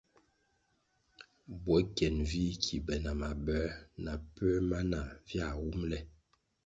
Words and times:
Bwo 1.61 1.77
kyen 1.95 2.17
vih 2.29 2.53
ki 2.63 2.75
be 2.85 2.93
na 3.03 3.11
maboē 3.21 3.65
na 4.03 4.13
puer 4.33 4.57
ma 4.69 4.79
nah 4.91 5.09
viah 5.27 5.55
wumʼle. 5.63 5.99